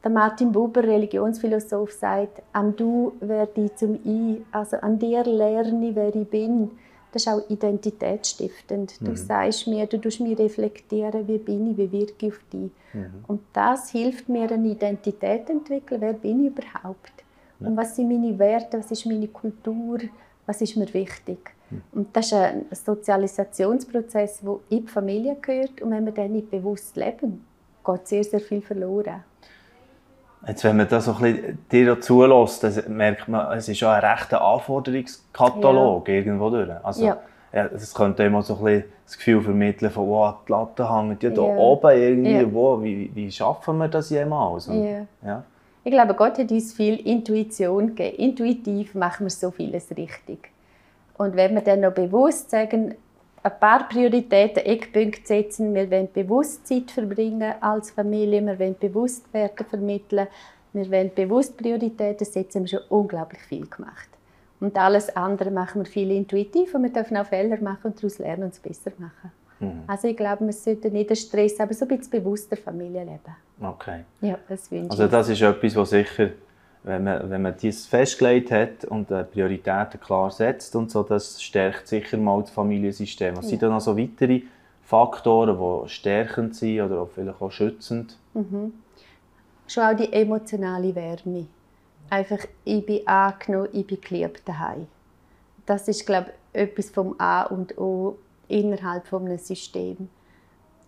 der 0.04 0.12
Martin 0.12 0.52
Buber, 0.52 0.84
Religionsphilosoph, 0.84 1.92
sagt, 1.92 2.42
an 2.54 2.76
du 2.76 3.14
werde 3.20 3.66
ich 3.66 3.76
zum 3.76 4.00
Ich, 4.04 4.42
also 4.52 4.78
an 4.78 5.00
dir 5.00 5.24
lerne 5.24 5.90
ich, 5.90 5.96
wer 5.96 6.16
ich 6.16 6.28
bin. 6.28 6.72
das 7.12 7.24
ist 7.24 7.28
auch 7.28 7.50
identitätsstiftend. 7.50 9.02
Du 9.02 9.12
mhm. 9.12 9.16
sagst 9.18 9.68
mir, 9.68 9.88
du 9.88 9.98
tust 9.98 10.20
mir 10.20 10.38
reflektieren, 10.38 11.28
wie 11.28 11.38
bin 11.38 11.72
ich, 11.72 11.78
wie 11.78 11.92
wirke 11.92 12.28
ich 12.28 12.34
auf 12.34 12.40
dich. 12.54 12.72
Mhm. 12.94 13.26
Und 13.28 13.42
das 13.54 13.90
hilft 13.90 14.30
mir, 14.30 14.50
eine 14.52 14.70
Identität 14.70 15.48
zu 15.48 15.54
entwickeln. 15.54 16.02
Wer 16.02 16.14
bin 16.14 16.46
ich 16.46 16.52
überhaupt? 16.52 17.12
Und 17.60 17.78
was 17.78 17.96
sind 17.96 18.08
meine 18.08 18.38
Werte, 18.38 18.80
was 18.80 18.92
ist 18.92 19.06
meine 19.06 19.28
Kultur, 19.28 20.00
was 20.46 20.62
ist 20.62 20.76
mir 20.78 20.92
wichtig? 20.94 21.52
Mhm. 21.70 21.82
Und 21.92 22.16
das 22.16 22.28
ist 22.28 22.34
ein 22.34 22.66
Sozialisationsprozess, 22.72 24.42
der 24.42 24.60
in 24.70 24.86
die 24.86 24.92
Familie 24.92 25.36
gehört. 25.42 25.82
Und 25.82 25.92
wenn 25.92 26.06
wir 26.06 26.14
den 26.14 26.34
nicht 26.34 26.50
bewusst 26.50 26.96
leben, 26.96 27.46
geht 27.86 28.08
sehr, 28.08 28.24
sehr 28.24 28.40
viel 28.40 28.62
verloren. 28.62 29.24
Jetzt, 30.48 30.64
wenn 30.64 30.78
man 30.78 30.88
das 30.88 31.06
so 31.06 31.16
ein 31.16 31.34
bisschen 31.34 31.58
dir 31.70 32.00
zulässt, 32.00 32.64
dann 32.64 32.96
merkt 32.96 33.28
man, 33.28 33.58
es 33.58 33.68
ist 33.68 33.78
schon 33.78 33.90
ein 33.90 34.04
rechter 34.04 34.42
Anforderungskatalog 34.42 36.08
ja. 36.08 36.14
irgendwo 36.14 36.50
durch. 36.50 36.70
Also, 36.82 37.06
ja. 37.06 37.18
ja. 37.52 37.68
das 37.68 37.94
könnte 37.94 38.24
immer 38.24 38.42
so 38.42 38.56
ein 38.56 38.64
bisschen 38.64 38.84
das 39.06 39.18
Gefühl 39.18 39.42
vermitteln 39.42 39.92
von, 39.92 40.08
wow, 40.08 40.36
die 40.48 40.52
Latte 40.52 40.90
hängt 40.90 41.24
ja 41.24 41.30
da 41.32 41.42
ja. 41.42 41.58
oben 41.58 41.92
irgendwie, 41.92 42.54
wo, 42.54 42.82
wie, 42.82 43.12
wie 43.14 43.30
schaffen 43.30 43.78
wir 43.80 43.90
das 43.90 44.12
jemals? 44.12 44.70
Und, 44.70 44.82
ja. 45.26 45.44
Ich 45.84 45.92
glaube, 45.92 46.14
Gott 46.14 46.38
hat 46.38 46.52
uns 46.52 46.74
viel 46.74 46.96
Intuition 46.96 47.96
gegeben. 47.96 48.18
Intuitiv 48.18 48.96
machen 48.96 49.26
wir 49.26 49.32
so 49.32 49.52
vieles 49.52 49.90
richtig. 49.96 50.50
Und 51.18 51.36
wenn 51.36 51.56
wir 51.56 51.62
dann 51.62 51.82
noch 51.82 51.94
bewusst 51.94 52.52
sagen, 52.52 52.96
ein 53.44 53.60
paar 53.60 53.88
Prioritäten, 53.88 54.66
Eckpunkte 54.66 55.26
setzen. 55.26 55.74
Wir 55.74 55.90
wollen 55.90 56.10
bewusst 56.12 56.68
Zeit 56.68 56.92
verbringen 56.92 57.54
als 57.62 57.92
Familie, 57.92 58.46
wir 58.46 58.60
wollen 58.60 58.76
bewusst 58.80 59.34
Werte 59.34 59.64
vermitteln, 59.64 60.28
wir 60.74 60.92
wollen 60.92 61.12
bewusst 61.14 61.58
Prioritäten 61.58 62.26
setzen. 62.26 62.66
Wir 62.66 62.80
haben 62.80 62.86
schon 62.86 62.98
unglaublich 63.00 63.42
viel 63.42 63.68
gemacht. 63.68 64.10
Und 64.60 64.78
alles 64.78 65.16
andere 65.16 65.52
machen 65.52 65.82
wir 65.82 65.86
viel 65.86 66.12
intuitiv 66.12 66.76
und 66.76 66.84
wir 66.84 66.92
dürfen 66.92 67.16
auch 67.16 67.26
Fehler 67.26 67.62
machen 67.62 67.92
und 67.92 67.98
daraus 67.98 68.20
lernen 68.20 68.44
und 68.44 68.54
es 68.54 68.60
besser 68.60 68.92
machen. 68.98 69.32
Mhm. 69.60 69.84
Also 69.88 70.10
ich 70.10 70.18
glaube, 70.18 70.46
wir 70.46 70.54
sollten 70.54 70.92
nicht 70.92 71.10
den 71.10 71.16
Stress, 71.16 71.60
aber 71.62 71.74
so 71.74 71.86
ein 71.86 71.98
bisschen 71.98 72.12
bewusster 72.12 72.58
Familie 72.58 73.06
leben. 73.06 73.36
Okay. 73.62 74.04
Ja, 74.22 74.38
das 74.48 74.72
wünsche 74.72 74.92
Also 74.92 75.08
das 75.08 75.30
ist 75.30 75.42
etwas, 75.42 75.76
was 75.76 75.90
sicher 75.90 76.30
wenn 76.84 77.04
man, 77.04 77.30
wenn 77.30 77.42
man 77.42 77.56
dies 77.58 77.86
festgelegt 77.86 78.52
hat 78.52 78.86
und 78.86 79.12
äh, 79.12 79.24
Prioritäten 79.24 80.00
klar 80.00 80.32
setzt 80.32 80.76
und 80.76 80.90
so, 80.90 81.04
das 81.04 81.42
stärkt 81.42 81.88
sicher 81.88 82.18
mal 82.18 82.42
das 82.42 82.52
Familiensystem. 82.52 83.36
Was 83.36 83.46
ja. 83.46 83.50
sind 83.52 83.64
da 83.64 83.70
noch 83.70 83.82
so 83.82 83.98
weitere 83.98 84.44
Faktoren, 84.84 85.58
die 85.58 85.90
stärkend 85.90 86.56
sind 86.56 86.82
oder 86.82 87.02
auch 87.02 87.10
vielleicht 87.14 87.42
auch 87.42 87.52
schützend? 87.52 88.18
Mhm. 88.34 88.74
Schon 89.68 89.84
auch 89.84 89.96
die 89.96 90.12
emotionale 90.12 90.96
Wärme. 90.96 91.48
Einfach, 92.10 92.40
ich 92.64 92.86
bin 92.86 93.08
angenommen, 93.08 93.70
ich 93.74 93.86
bin 93.86 94.02
geliebt 94.02 94.42
daheim. 94.46 94.88
Das 95.66 95.88
ist, 95.88 96.06
glaube 96.06 96.32
ich, 96.54 96.62
etwas 96.62 96.90
vom 96.90 97.14
A 97.20 97.44
und 97.44 97.78
O 97.78 98.18
innerhalb 98.48 99.14
eines 99.14 99.48
Systems 99.48 100.10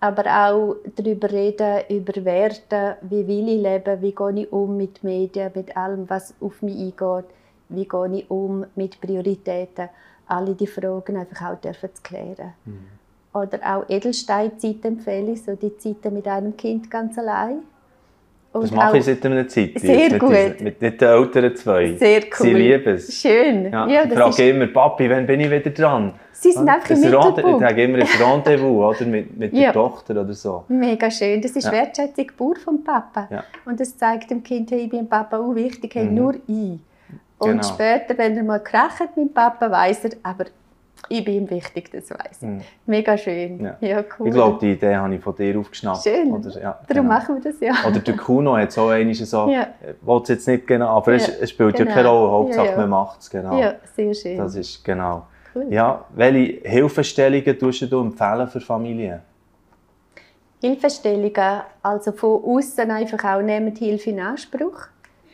aber 0.01 0.25
auch 0.25 0.75
darüber 0.96 1.31
reden, 1.31 1.84
über 1.89 2.25
Werte, 2.25 2.98
wie 3.01 3.27
will 3.27 3.48
ich 3.48 3.62
leben, 3.62 4.01
wie 4.01 4.12
gehe 4.12 4.43
ich 4.43 4.51
um 4.51 4.75
mit 4.75 5.03
Medien, 5.03 5.51
mit 5.53 5.77
allem, 5.77 6.10
was 6.10 6.34
auf 6.41 6.62
mich 6.63 6.75
eingeht, 6.75 7.25
wie 7.70 7.88
gehe 7.88 8.15
ich 8.15 8.29
um 8.29 8.65
mit 8.75 9.00
Prioritäten, 9.00 9.89
alle 10.27 10.55
die 10.55 10.65
Fragen 10.65 11.17
einfach 11.17 11.51
auch 11.51 11.62
dürfen 11.62 11.89
zu 11.93 12.01
klären. 12.01 12.53
Mhm. 12.65 12.88
Oder 13.34 13.60
auch 13.63 13.89
Edelsteinzeit 13.89 14.84
empfehle 14.84 15.34
ich, 15.34 15.43
so 15.43 15.55
die 15.55 15.77
Zeiten 15.77 16.15
mit 16.15 16.27
einem 16.27 16.58
Kind 16.58 16.89
ganz 16.89 17.17
allein. 17.20 17.60
Und 18.53 18.63
das 18.63 18.72
mache 18.72 18.98
ich 18.98 19.05
seit 19.05 19.25
einer 19.25 19.48
Zeit. 19.48 19.79
Sehr 19.79 20.12
mit 20.12 20.20
gut. 20.20 20.29
Mit, 20.31 20.81
mit, 20.81 21.01
den 21.01 21.10
älteren 21.10 21.55
zwei. 21.55 21.96
Sehr 21.96 22.22
cool. 22.24 22.27
Sie 22.38 22.53
lieben 22.53 22.96
es. 22.96 23.22
Schön. 23.22 23.72
Ja, 23.72 23.88
ja, 23.88 24.03
ich 24.03 24.13
frage 24.13 24.50
immer, 24.50 24.67
Papi, 24.67 25.10
wann 25.10 25.25
bin 25.25 25.39
ich 25.39 25.50
wieder 25.50 25.70
dran? 25.70 26.13
Sie 26.34 26.51
sind 26.51 26.67
einfach 26.67 26.89
im 26.89 27.00
Mittelpunkt. 27.00 27.62
Ich 27.62 27.67
habe 27.67 27.81
immer 27.81 28.00
ein 28.00 28.08
Rendezvous 28.08 28.96
oder, 29.00 29.05
mit, 29.05 29.38
mit 29.38 29.53
ja. 29.53 29.62
der 29.62 29.74
Tochter 29.74 30.20
oder 30.20 30.34
so. 30.34 30.65
Mega 30.67 31.10
schön. 31.10 31.41
Das 31.41 31.51
ist 31.51 31.63
ja. 31.63 31.72
Wertschätzung 31.72 32.27
pur 32.36 32.55
vom 32.58 32.84
Papa. 32.84 33.27
Ja. 33.31 33.43
Und 33.65 33.79
das 33.79 33.96
zeigt 33.96 34.29
dem 34.29 34.43
Kind, 34.43 34.70
hey, 34.72 34.81
ich 34.81 34.89
bin 34.89 35.08
Papa 35.08 35.38
auch 35.38 35.55
wichtig, 35.55 35.96
hey, 35.96 36.05
mhm. 36.05 36.15
nur 36.15 36.36
ich. 36.48 36.79
Und 37.38 37.50
genau. 37.50 37.63
später, 37.63 38.17
wenn 38.17 38.36
er 38.36 38.43
mal 38.43 38.60
kracht 38.60 39.15
mit 39.15 39.34
Papa, 39.34 39.72
weiß 39.72 40.05
er, 40.05 40.12
aber 40.24 40.46
ich 41.10 41.26
bin 41.26 41.34
ihm 41.36 41.50
wichtig, 41.50 41.92
das 41.92 42.10
weiß 42.10 42.42
ich. 42.42 42.48
Mhm. 42.48 42.62
Mega 42.86 43.18
schön. 43.18 43.60
Ja. 43.60 43.78
ja. 43.82 44.04
cool. 44.18 44.28
Ich 44.28 44.34
glaube, 44.34 44.60
die 44.62 44.72
Idee 44.74 44.96
habe 44.96 45.14
ich 45.16 45.22
von 45.22 45.36
dir 45.36 45.60
aufgeschnappt. 45.60 46.04
Schön. 46.04 46.32
Oder, 46.32 46.62
ja, 46.62 46.80
Darum 46.88 47.04
genau. 47.04 47.04
machen 47.04 47.36
wir 47.36 47.52
das 47.52 47.60
ja. 47.60 47.74
Oder 47.88 48.00
der 48.00 48.16
Kuno 48.16 48.56
hat 48.56 48.72
so 48.72 48.88
einmal 48.88 49.14
so, 49.14 49.50
ja. 49.50 49.68
ich 49.82 50.08
will 50.08 50.22
es 50.22 50.30
jetzt 50.30 50.48
nicht 50.48 50.68
genau, 50.68 50.88
aber 50.88 51.16
ja. 51.16 51.28
es, 51.42 51.50
spielt 51.50 51.76
genau. 51.76 51.90
ja 51.90 51.96
keine 51.96 52.08
Rolle, 52.08 52.32
Hauptsache 52.32 52.78
man 52.78 52.90
macht 52.90 53.22
es. 53.22 53.30
Genau. 53.30 53.60
Ja, 53.60 53.76
sehr 53.96 54.14
schön. 54.14 54.38
Das 54.38 54.56
ist 54.56 54.84
genau. 54.84 55.28
Cool. 55.54 55.68
Ja, 55.70 56.06
welche 56.16 56.68
Hilfestellungen 56.68 57.60
tust 57.60 57.92
du 57.92 58.00
empfehlen 58.00 58.48
für 58.48 58.62
Familien? 58.62 59.20
Hilfestellungen, 60.62 61.62
also 61.82 62.12
von 62.14 62.44
außen 62.44 62.90
einfach 62.90 63.24
auch 63.26 63.42
nehmen 63.42 63.76
Hilfe 63.76 64.12
in 64.12 64.20
Anspruch, 64.20 64.88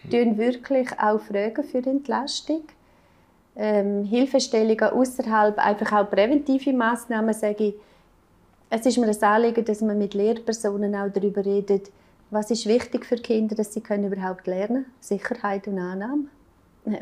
tun 0.09 0.37
wirklich 0.37 0.87
auch 0.99 1.19
Fragen 1.19 1.63
für 1.63 1.85
Entlastung 1.85 2.63
ähm, 3.57 4.03
Hilfestellungen 4.05 4.91
außerhalb, 4.91 5.57
einfach 5.57 5.91
auch 5.93 6.09
präventive 6.09 6.73
Maßnahmen, 6.73 7.33
sage 7.33 7.63
ich, 7.63 7.73
es 8.69 8.85
ist 8.85 8.97
mir 8.97 9.07
ein 9.07 9.23
Anliegen, 9.23 9.65
dass 9.65 9.81
man 9.81 9.97
mit 9.97 10.13
Lehrpersonen 10.13 10.95
auch 10.95 11.09
darüber 11.09 11.43
redet, 11.43 11.89
was 12.29 12.51
ist 12.51 12.67
wichtig 12.67 13.05
für 13.05 13.15
Kinder, 13.15 13.55
dass 13.55 13.73
sie 13.73 13.81
können 13.81 14.11
überhaupt 14.11 14.45
lernen 14.47 14.85
Sicherheit 14.99 15.67
und 15.67 15.79
Annahme. 15.79 16.25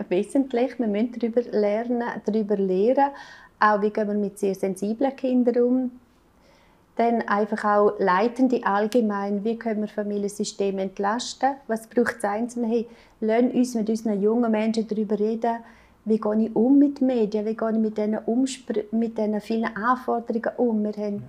Wesentlich, 0.10 0.80
wir 0.80 0.88
müssen 0.88 1.14
darüber 1.20 1.42
lernen, 1.42 2.04
darüber 2.26 2.56
lehren, 2.56 3.12
auch 3.60 3.82
wie 3.82 3.90
gehen 3.90 4.08
wir 4.08 4.16
mit 4.16 4.40
sehr 4.40 4.56
sensiblen 4.56 5.16
Kindern 5.16 5.64
um. 5.64 5.92
Dann 6.96 7.24
einfach 7.24 7.66
auch 7.66 8.00
Leitende 8.00 8.66
allgemein, 8.66 9.44
wie 9.44 9.58
können 9.58 9.82
wir 9.82 9.88
Familiensysteme 9.88 10.84
entlasten, 10.84 11.56
was 11.68 11.88
braucht 11.88 12.18
es 12.18 12.24
einzeln, 12.24 12.66
hey, 12.66 12.88
lernen 13.20 13.52
uns 13.52 13.76
mit 13.76 13.90
unseren 13.90 14.22
jungen 14.22 14.52
Menschen 14.52 14.88
darüber 14.88 15.20
reden, 15.20 15.58
wie 16.06 16.20
gehe 16.20 16.46
ich 16.46 16.56
um 16.56 16.78
mit 16.78 17.02
Medien, 17.02 17.46
wie 17.46 17.56
gehe 17.56 17.72
ich 17.72 17.78
mit 17.78 17.98
diesen, 17.98 18.18
Umspr 18.20 18.84
mit 18.92 19.18
diesen 19.18 19.42
vielen 19.42 19.76
Anforderungen 19.76 20.52
um. 20.58 20.84
Wir 20.84 20.94
haben 20.94 21.24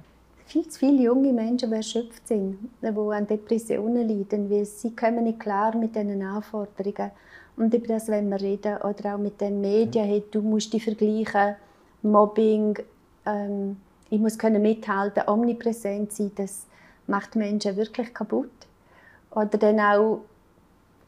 viel 0.45 0.69
zu 0.69 0.79
viele 0.79 1.03
junge 1.03 1.33
Menschen, 1.33 1.71
die 1.71 1.77
erschöpft 1.77 2.29
sind, 2.29 2.59
die 2.83 2.87
an 2.87 3.27
Depressionen 3.27 4.09
leiden, 4.09 4.51
weil 4.51 4.67
sie 4.67 4.95
kommen 4.95 5.25
nicht 5.25 5.41
klar 5.41 5.75
mit 5.77 5.97
diesen 5.97 6.23
Anforderungen. 6.23 7.11
Und 7.57 7.73
über 7.73 7.87
das 7.87 8.09
wollen 8.09 8.29
wir 8.29 8.41
reden. 8.41 8.77
Oder 8.83 9.15
auch 9.15 9.19
mit 9.19 9.41
den 9.41 9.63
Medien, 9.63 10.05
hey, 10.05 10.23
du 10.31 10.43
musst 10.43 10.73
dich 10.73 10.85
vergleichen, 10.85 11.57
Mobbing, 12.03 12.79
ähm, 13.25 13.79
ich 14.11 14.21
muss 14.21 14.39
können 14.39 14.63
mithalten, 14.63 15.25
omnipräsent 15.27 16.13
sein, 16.13 16.31
das 16.37 16.67
macht 17.07 17.35
Menschen 17.35 17.77
wirklich 17.77 18.13
kaputt. 18.13 18.51
Oder 19.31 19.59
dann 19.59 19.81
auch 19.81 20.21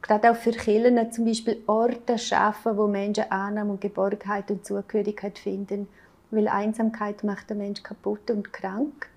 gerade 0.01 0.31
auch 0.31 0.35
für 0.35 0.51
Kirchen 0.51 1.11
zum 1.11 1.25
Beispiel 1.25 1.61
Orte 1.67 2.17
schaffen, 2.17 2.77
wo 2.77 2.87
Menschen 2.87 3.29
Annahme 3.29 3.71
und 3.71 3.81
Geborgenheit 3.81 4.49
und 4.51 4.65
Zugehörigkeit 4.65 5.37
finden. 5.37 5.87
Weil 6.31 6.47
Einsamkeit 6.47 7.23
macht 7.23 7.49
den 7.49 7.57
Menschen 7.57 7.83
kaputt 7.83 8.29
und 8.29 8.53
krank. 8.53 9.09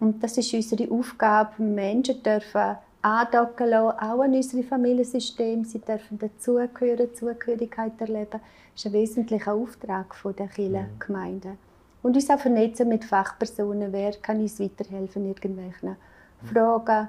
Und 0.00 0.22
das 0.22 0.36
ist 0.36 0.52
unsere 0.52 0.90
Aufgabe. 0.90 1.62
Menschen 1.62 2.22
dürfen 2.22 2.76
andocken 3.02 3.70
lassen, 3.70 3.98
auch 3.98 4.20
an 4.20 4.34
unserem 4.34 4.64
Familiensystem. 4.64 5.64
Sie 5.64 5.80
dürfen 5.80 6.18
dazugehören, 6.18 7.14
Zugehörigkeit 7.14 8.00
erleben. 8.00 8.30
Das 8.30 8.40
ist 8.74 8.86
ein 8.86 8.92
wesentlicher 8.92 9.54
Auftrag 9.54 10.14
der 10.36 10.48
Kirchengemeinde. 10.48 11.48
Mhm. 11.48 11.58
Und 12.02 12.16
uns 12.16 12.30
auch 12.30 12.38
vernetzen 12.38 12.88
mit 12.88 13.04
Fachpersonen. 13.04 13.92
Wer 13.92 14.12
kann 14.12 14.40
uns 14.40 14.58
weiterhelfen 14.58 15.22
in 15.22 15.28
irgendwelchen 15.28 15.96
Fragen? 16.52 17.08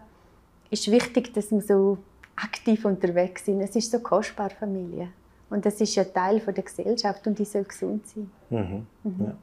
Es 0.69 0.79
ist 0.79 0.91
wichtig, 0.91 1.33
dass 1.33 1.51
man 1.51 1.61
so 1.61 1.97
aktiv 2.35 2.85
unterwegs 2.85 3.45
sind. 3.45 3.61
Es 3.61 3.75
ist 3.75 3.91
so 3.91 3.99
kostbar, 3.99 4.49
Familie. 4.49 5.09
Und 5.49 5.65
das 5.65 5.79
ist 5.81 5.95
ja 5.95 6.03
Teil 6.03 6.39
von 6.39 6.53
der 6.53 6.63
Gesellschaft 6.63 7.27
und 7.27 7.37
die 7.37 7.45
soll 7.45 7.63
gesund 7.63 8.07
sein. 8.07 8.31
Mhm. 8.49 8.87
Mhm. 9.03 9.25
Ja. 9.25 9.35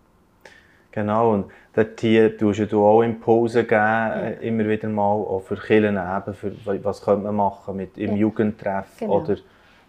Genau, 0.92 1.34
und 1.34 1.46
dort 1.72 2.00
hier 2.00 2.36
tust 2.36 2.72
du 2.72 2.84
auch 2.84 3.02
Impulse 3.02 3.62
geben, 3.62 3.74
ja. 3.74 4.16
Äh, 4.16 4.48
immer 4.48 4.68
wieder 4.68 4.88
mal, 4.88 5.12
auch 5.12 5.40
für 5.40 5.54
Kirchen 5.56 5.96
eben, 5.96 6.34
für 6.34 6.84
was 6.84 7.00
könnte 7.00 7.24
man 7.24 7.36
machen 7.36 7.76
mit 7.76 7.96
im 7.96 8.12
ja. 8.12 8.16
Jugendtreff 8.16 8.98
genau. 8.98 9.20
oder 9.20 9.36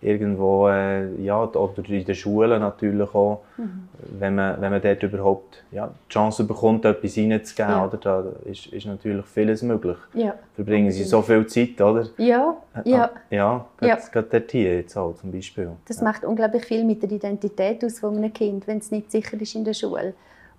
irgendwo, 0.02 0.68
äh, 0.68 1.16
ja, 1.22 1.44
oder 1.44 1.90
in 1.90 2.06
den 2.06 2.16
Schulen 2.16 2.60
natürlich 2.60 3.14
auch, 3.14 3.44
mhm. 3.58 3.88
wenn, 4.20 4.36
man, 4.36 4.60
wenn 4.60 4.72
man 4.72 4.82
dort 4.82 5.04
überhaupt 5.04 5.64
ja, 5.72 5.88
die 5.88 6.14
Chance 6.14 6.44
bekommt, 6.44 6.86
etwas 6.86 7.18
reinzugeben, 7.18 7.72
ja. 7.72 7.86
oder, 7.86 7.98
da 7.98 8.24
ist, 8.46 8.68
ist 8.68 8.88
natürlich 8.88 9.26
vieles 9.26 9.62
möglich. 9.62 9.98
Ja. 10.14 10.34
Verbringen 10.56 10.92
sie 10.92 11.04
so 11.04 11.22
viel 11.22 11.46
Zeit, 11.46 11.80
oder? 11.80 12.08
Ja, 12.18 12.58
ja. 12.84 13.12
Äh, 13.30 13.36
ja, 13.36 13.66
gerade, 13.78 14.02
ja. 14.02 14.10
gerade 14.12 14.28
dort 14.32 14.52
hier 14.52 14.76
jetzt 14.78 14.98
auch 14.98 15.16
zum 15.16 15.32
Beispiel. 15.32 15.70
Das 15.88 15.98
ja. 15.98 16.04
macht 16.04 16.26
unglaublich 16.26 16.66
viel 16.66 16.84
mit 16.84 17.04
der 17.04 17.12
Identität 17.12 17.84
aus 17.86 18.00
von 18.00 18.18
einem 18.18 18.34
Kind, 18.34 18.68
wenn 18.68 18.80
es 18.80 18.90
nicht 18.90 19.12
sicher 19.12 19.40
ist 19.40 19.56
in 19.56 19.66
der 19.66 19.74
Schule. 19.74 20.14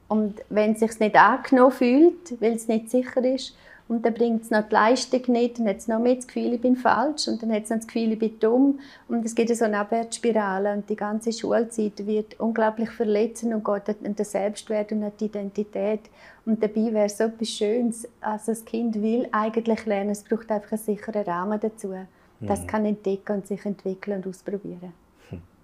Und 0.09 0.43
wenn 0.51 0.73
es 0.73 0.81
sich 0.81 1.01
nicht 1.01 1.17
angenommen 1.17 1.73
fühlt, 1.73 2.41
weil 2.41 2.53
es 2.53 2.69
nicht 2.69 2.91
sicher 2.91 3.25
ist, 3.25 3.57
Und 3.89 4.07
dann 4.07 4.15
bringt 4.15 4.43
es 4.43 4.51
noch 4.51 4.62
die 4.69 4.75
Leistung 4.75 5.23
nicht, 5.29 5.59
dann 5.59 5.69
hat 5.69 5.79
es 5.79 5.89
noch 5.89 5.99
mehr 5.99 6.15
das 6.15 6.27
Gefühl, 6.27 6.55
ich 6.55 6.61
bin 6.61 6.77
falsch 6.77 7.29
und 7.29 7.43
dann 7.43 7.53
hat 7.53 7.65
es 7.65 7.71
noch 7.71 7.79
das 7.79 7.87
Gefühl, 7.87 8.12
ich 8.12 8.19
bin 8.19 8.39
dumm. 8.39 8.79
Und 9.09 9.25
es 9.25 9.35
geht 9.35 9.55
so 9.55 9.65
eine 9.65 9.79
Abwärtsspirale 9.79 10.73
und 10.73 10.89
die 10.89 10.97
ganze 10.97 11.33
Schulzeit 11.33 12.07
wird 12.07 12.41
unglaublich 12.41 12.91
verletzend 12.91 13.53
und 13.53 13.65
geht 13.65 13.89
an 13.89 14.15
den 14.15 14.25
Selbstwert 14.25 14.93
und 14.93 15.03
an 15.03 15.12
die 15.19 15.27
Identität. 15.27 16.01
Und 16.47 16.62
dabei 16.62 16.93
wäre 16.93 17.07
es 17.07 17.19
so 17.19 17.25
etwas 17.25 17.49
Schönes, 17.49 18.09
also 18.21 18.53
das 18.53 18.65
Kind 18.65 19.01
will 19.03 19.29
eigentlich 19.31 19.85
lernen, 19.85 20.11
es 20.11 20.23
braucht 20.23 20.51
einfach 20.51 20.73
einen 20.73 20.81
sicheren 20.81 21.23
Rahmen 21.23 21.61
dazu. 21.61 21.95
Das 22.41 22.62
mhm. 22.62 22.67
kann 22.67 22.87
entdecken 22.87 23.37
und 23.37 23.47
sich 23.47 23.65
entwickeln 23.65 24.19
und 24.19 24.27
ausprobieren. 24.27 24.93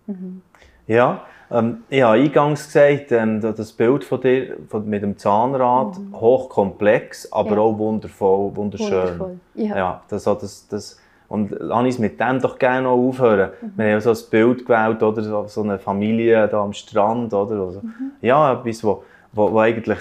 Mhm. 0.06 0.42
Ja, 0.88 1.22
ähm, 1.50 1.84
ich 1.88 2.02
habe 2.02 2.18
eingangs 2.18 2.64
gesagt, 2.66 3.12
ähm, 3.12 3.40
das 3.40 3.72
Bild 3.72 4.04
von 4.04 4.20
dir 4.20 4.56
von, 4.68 4.88
mit 4.88 5.02
dem 5.02 5.16
Zahnrad, 5.16 5.98
mhm. 5.98 6.18
hochkomplex, 6.18 7.30
aber 7.32 7.52
ja. 7.52 7.58
auch 7.58 7.78
wundervoll, 7.78 8.56
wunderschön. 8.56 8.90
Wundervoll. 8.90 9.40
Ja. 9.54 9.76
ja 9.76 10.02
das, 10.08 10.24
das, 10.24 10.66
das, 10.68 11.00
und 11.28 11.54
lass 11.58 11.84
uns 11.84 11.98
mit 11.98 12.18
dem 12.18 12.40
doch 12.40 12.58
gerne 12.58 12.82
noch 12.82 12.96
aufhören. 12.96 13.50
Mhm. 13.60 13.72
Wir 13.76 13.92
haben 13.92 14.00
so 14.00 14.10
ein 14.10 14.30
Bild 14.30 14.66
gewählt, 14.66 15.02
oder 15.02 15.48
so 15.48 15.62
eine 15.62 15.78
Familie 15.78 16.48
da 16.48 16.62
am 16.62 16.72
Strand, 16.72 17.32
oder? 17.32 17.60
Also, 17.60 17.80
mhm. 17.80 18.12
Ja, 18.22 18.54
etwas, 18.54 18.82
wo, 18.82 19.04
wo, 19.32 19.52
wo 19.52 19.58
eigentlich 19.58 20.00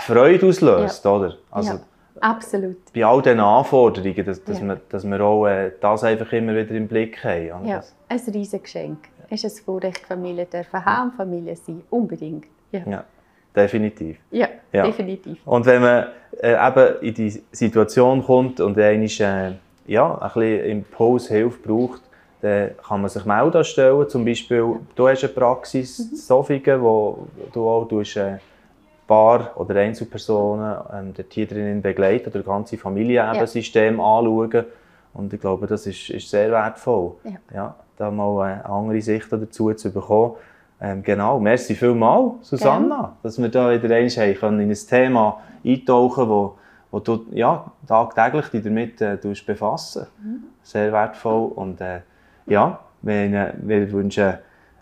Freude 0.00 0.46
auslöst, 0.46 1.04
ja. 1.04 1.10
oder? 1.12 1.34
Also, 1.50 1.74
ja. 1.74 1.80
Absolut. 2.20 2.76
Bei 2.94 3.04
all 3.04 3.20
diesen 3.20 3.40
Anforderungen, 3.40 4.24
dass, 4.24 4.44
dass, 4.44 4.60
ja. 4.60 4.66
wir, 4.66 4.80
dass 4.88 5.04
wir 5.04 5.20
auch 5.20 5.46
äh, 5.46 5.72
das 5.80 6.04
einfach 6.04 6.32
immer 6.32 6.54
wieder 6.54 6.70
im 6.72 6.86
Blick 6.86 7.22
haben. 7.24 7.66
Ja, 7.66 7.82
ein 8.08 8.20
riesiges 8.32 8.62
Geschenk 8.62 8.98
ist 9.32 9.44
es 9.44 9.60
Vorrecht, 9.60 10.00
Familie 10.06 10.46
dürfen 10.46 10.84
haben, 10.84 11.12
Familie 11.12 11.56
sein, 11.56 11.82
unbedingt. 11.90 12.46
Ja, 12.70 12.80
ja 12.86 13.04
definitiv. 13.54 14.18
Ja, 14.30 14.48
ja, 14.72 14.84
definitiv. 14.84 15.38
Und 15.44 15.66
wenn 15.66 15.82
man 15.82 16.06
äh, 16.40 16.54
eben 16.54 17.02
in 17.02 17.14
die 17.14 17.42
Situation 17.50 18.24
kommt 18.24 18.60
und 18.60 18.78
einmal 18.78 19.08
äh, 19.20 19.52
ja, 19.86 20.18
ein 20.18 20.30
bisschen 20.32 20.64
Impuls, 20.64 21.28
Hilfe 21.28 21.58
braucht, 21.58 22.02
dann 22.40 22.70
kann 22.76 23.00
man 23.00 23.10
sich 23.10 23.24
melden 23.24 23.64
stellen. 23.64 24.08
Zum 24.08 24.24
Beispiel, 24.24 24.76
du 24.94 25.08
hast 25.08 25.24
eine 25.24 25.32
Praxis, 25.32 25.98
mhm. 25.98 26.16
Sofigen, 26.16 26.82
wo 26.82 27.26
du 27.52 27.68
auch 27.68 27.86
tust, 27.86 28.16
äh, 28.16 28.38
Paar- 29.06 29.52
oder 29.56 29.76
Einzelpersonen 29.76 30.76
ähm, 30.92 31.12
dort 31.14 31.32
hier 31.32 31.46
drinnen 31.46 31.82
begleiten 31.82 32.30
oder 32.30 32.38
das 32.38 32.46
ganze 32.46 32.78
Familiensystem 32.78 33.98
ja. 33.98 34.18
anschauen. 34.18 34.64
Und 35.14 35.32
ich 35.32 35.40
glaube, 35.40 35.66
das 35.66 35.86
ist, 35.86 36.08
ist 36.08 36.30
sehr 36.30 36.50
wertvoll. 36.50 37.12
Ja. 37.24 37.32
ja 37.54 37.74
da 38.02 38.10
mal 38.10 38.42
eine 38.42 38.64
andere 38.66 39.00
Sicht 39.00 39.32
dazu 39.32 39.72
zu 39.72 39.92
bekommen. 39.92 40.34
Ähm, 40.80 41.02
genau, 41.02 41.38
merci 41.38 41.74
vielmals, 41.76 42.48
Susanna, 42.48 42.96
Gerne. 42.96 43.12
dass 43.22 43.40
wir 43.40 43.48
da 43.48 43.70
wieder 43.70 43.94
einmal 43.94 44.34
können 44.34 44.60
in 44.60 44.70
ein 44.70 44.76
Thema 44.88 45.40
eintauchen 45.64 46.28
wo, 46.28 46.58
wo 46.90 46.98
du 46.98 47.24
ja, 47.30 47.70
tagtäglich 47.86 48.48
dich 48.48 48.64
damit 48.64 49.00
äh, 49.00 49.16
befassen 49.46 50.06
mhm. 50.22 50.42
Sehr 50.64 50.92
wertvoll. 50.92 51.52
Und 51.54 51.80
äh, 51.80 52.00
ja, 52.46 52.80
wir, 53.02 53.54
wir, 53.62 53.92
wünschen 53.92 54.38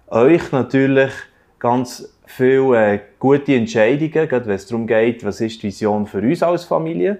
euch 0.08 0.52
natürlich 0.52 1.12
ganz 1.58 2.14
viele 2.24 2.94
äh, 2.94 3.00
gute 3.18 3.54
Entscheidungen, 3.54 4.10
gerade 4.28 4.46
wenn 4.46 4.54
es 4.54 4.66
darum 4.66 4.86
geht, 4.86 5.24
was 5.24 5.40
ist 5.42 5.62
die 5.62 5.66
Vision 5.66 6.06
für 6.06 6.20
uns 6.22 6.42
als 6.42 6.64
Familie, 6.64 7.18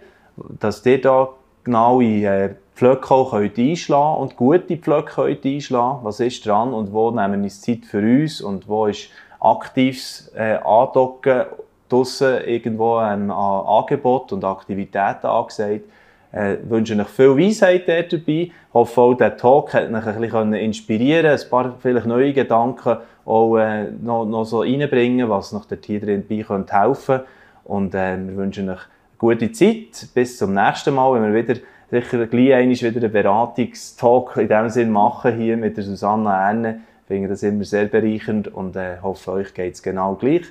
dass 0.58 0.84
ihr 0.86 1.00
da 1.00 1.28
genaue 1.70 2.24
äh, 2.24 2.50
Pflöcke 2.74 3.14
auch 3.14 3.32
einschlagen 3.32 4.20
und 4.20 4.36
gute 4.36 4.76
Pflöcke 4.76 5.22
einschlagen 5.22 6.00
Was 6.02 6.18
ist 6.20 6.44
dran 6.44 6.72
und 6.72 6.92
wo 6.92 7.10
nehmen 7.10 7.42
wir 7.42 7.50
Zeit 7.50 7.84
für 7.84 7.98
uns 7.98 8.40
und 8.40 8.68
wo 8.68 8.86
ist 8.86 9.10
aktives 9.38 10.32
äh, 10.34 10.58
Andocken 10.64 11.44
draussen 11.88 12.44
irgendwo 12.44 13.00
ähm, 13.00 13.30
an 13.30 13.66
Angebot 13.66 14.32
und 14.32 14.44
Aktivitäten 14.44 15.26
angesagt. 15.26 15.84
Äh, 16.32 16.56
wünsche 16.68 16.98
euch 16.98 17.08
viel 17.08 17.36
Weisheit 17.36 17.88
dabei. 17.88 18.22
Ich 18.26 18.52
hoffe 18.72 19.00
auch, 19.00 19.14
der 19.14 19.36
Talk 19.36 19.74
hat 19.74 19.92
euch 19.92 20.06
ein 20.06 20.20
bisschen 20.20 20.52
inspirieren 20.54 21.38
ein 21.38 21.50
paar 21.50 21.74
vielleicht 21.80 22.06
neue 22.06 22.32
Gedanken 22.32 22.98
auch 23.24 23.56
äh, 23.58 23.90
noch, 23.90 24.24
noch 24.24 24.44
so 24.44 24.60
reinbringen, 24.60 25.28
was 25.28 25.52
noch 25.52 25.64
der 25.64 25.78
hier 25.84 26.00
drin 26.00 26.24
bei 26.28 26.42
könnte 26.42 26.72
helfen 26.80 27.20
Und 27.64 27.94
äh, 27.94 28.16
wir 28.16 28.36
wünschen 28.36 28.70
euch 28.70 28.86
gute 29.20 29.52
Zeit. 29.52 30.08
Bis 30.14 30.38
zum 30.38 30.54
nächsten 30.54 30.94
Mal, 30.94 31.12
wenn 31.14 31.32
wir 31.32 31.42
wieder 31.42 31.60
sicher 31.90 32.26
gleich 32.26 32.82
wieder 32.82 33.02
einen 33.02 33.12
Beratungstalk 33.12 34.36
in 34.38 34.48
dem 34.48 34.68
Sinn 34.70 34.90
machen 34.90 35.36
hier 35.36 35.56
mit 35.56 35.76
der 35.76 35.84
Susanna 35.84 36.48
Erne. 36.48 36.80
Ich 37.02 37.06
finde 37.06 37.28
das 37.28 37.42
immer 37.42 37.64
sehr 37.64 37.86
bereichernd 37.86 38.48
und 38.48 38.76
äh, 38.76 38.98
hoffe, 39.02 39.32
euch 39.32 39.52
geht 39.52 39.74
es 39.74 39.82
genau 39.82 40.14
gleich. 40.14 40.44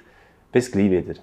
Bis 0.51 0.71
gleich 0.71 0.91
wieder. 0.91 1.15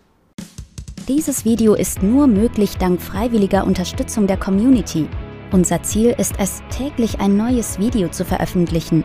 Dieses 1.06 1.44
Video 1.44 1.74
ist 1.74 2.02
nur 2.02 2.26
möglich 2.26 2.78
dank 2.78 3.00
freiwilliger 3.00 3.64
Unterstützung 3.64 4.26
der 4.26 4.38
Community. 4.38 5.06
Unser 5.52 5.82
Ziel 5.84 6.16
ist 6.18 6.34
es, 6.38 6.62
täglich 6.70 7.20
ein 7.20 7.36
neues 7.36 7.78
Video 7.78 8.08
zu 8.08 8.24
veröffentlichen. 8.24 9.04